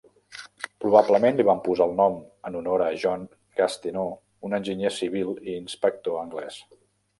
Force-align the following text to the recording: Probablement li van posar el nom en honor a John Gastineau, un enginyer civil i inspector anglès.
Probablement 0.85 1.35
li 1.41 1.45
van 1.49 1.61
posar 1.67 1.87
el 1.89 1.93
nom 1.99 2.15
en 2.51 2.57
honor 2.61 2.85
a 2.87 2.89
John 3.05 3.27
Gastineau, 3.61 4.11
un 4.49 4.59
enginyer 4.61 4.95
civil 4.99 5.33
i 5.47 5.57
inspector 5.61 6.21
anglès. 6.27 6.61